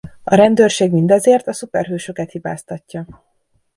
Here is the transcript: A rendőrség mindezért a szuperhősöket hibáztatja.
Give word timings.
A 0.23 0.35
rendőrség 0.35 0.91
mindezért 0.91 1.47
a 1.47 1.53
szuperhősöket 1.53 2.31
hibáztatja. 2.31 3.07